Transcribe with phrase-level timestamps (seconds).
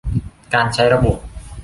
[0.53, 1.17] การใช้ระบบ